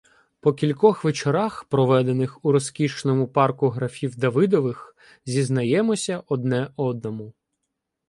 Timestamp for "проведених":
1.63-2.45